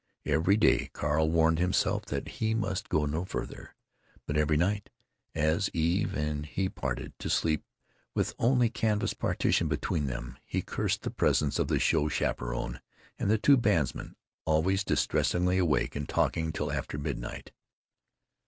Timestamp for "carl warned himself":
0.93-2.05